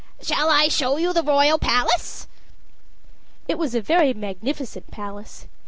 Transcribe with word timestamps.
Shall 0.19 0.49
I 0.49 0.67
show 0.67 0.97
you 0.97 1.13
the 1.13 1.21
royal 1.21 1.59
palace?" 1.59 2.27
It 3.47 3.59
was 3.59 3.75
a 3.75 3.81
very 3.81 4.15
magnificent 4.15 4.89
palace. 4.89 5.45